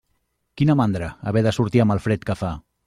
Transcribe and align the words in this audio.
Quina 0.61 0.77
mandra, 0.79 1.11
haver 1.33 1.45
de 1.49 1.55
sortir 1.59 1.87
amb 1.87 1.99
el 1.99 2.05
fred 2.09 2.29
que 2.31 2.43
fa. 2.45 2.55